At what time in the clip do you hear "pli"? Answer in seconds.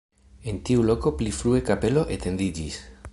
1.19-1.35